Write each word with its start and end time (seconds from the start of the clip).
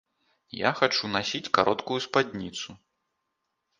Я 0.59 0.71
хачу 0.79 1.11
насіць 1.17 1.51
кароткую 1.57 1.99
спадніцу. 2.07 2.69